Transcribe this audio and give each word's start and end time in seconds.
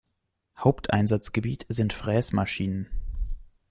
Haupteinsatzgebiet 0.57 1.67
sind 1.69 1.93
Fräsmaschinen. 1.93 2.87